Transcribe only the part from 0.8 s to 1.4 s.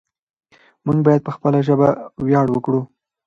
موږ بايد په